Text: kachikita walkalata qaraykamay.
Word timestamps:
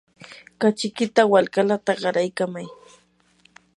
kachikita 0.59 1.21
walkalata 1.33 1.91
qaraykamay. 2.01 2.67